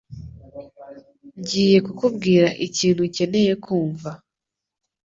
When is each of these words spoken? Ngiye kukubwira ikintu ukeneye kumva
Ngiye 1.39 1.77
kukubwira 1.85 2.47
ikintu 2.65 2.99
ukeneye 3.07 3.53
kumva 3.63 4.09